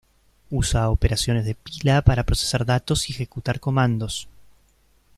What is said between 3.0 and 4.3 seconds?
y ejecutar comandos.